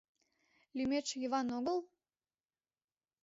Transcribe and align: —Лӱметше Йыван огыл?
—Лӱметше 0.77 1.15
Йыван 1.21 1.47
огыл? 1.57 1.77